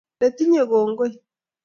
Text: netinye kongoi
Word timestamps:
netinye 0.19 0.61
kongoi 0.69 1.13